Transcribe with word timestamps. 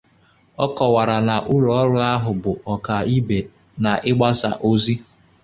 Ọ 0.63 0.67
kọwara 0.75 1.17
na 1.27 1.35
ụlọọrụ 1.53 1.97
ahụ 2.13 2.31
bụ 2.43 2.51
ọkaibe 2.73 3.39
n'ịgbasa 3.81 4.49
ozi 4.69 4.95